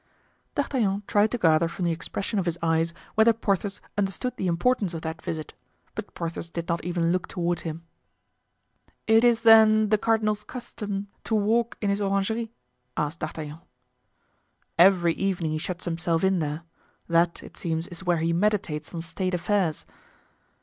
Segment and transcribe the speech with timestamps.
[0.55, 4.95] D'Artagnan tried to gather from the expression of his eyes whether Porthos understood the importance
[4.95, 5.53] of that visit,
[5.93, 7.83] but Porthos did not even look toward him.
[9.05, 12.51] "It is, then, the cardinal's custom to walk in his orangery?"
[12.97, 13.59] asked D'Artagnan.
[14.75, 16.63] "Every evening he shuts himself in there.
[17.07, 19.85] That, it seems, is where he meditates on state affairs."